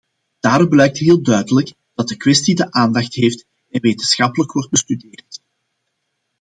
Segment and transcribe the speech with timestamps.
[0.41, 5.41] Daaruit blijkt heel duidelijk dat de kwestie de aandacht heeft en wetenschappelijk wordt bestudeerd.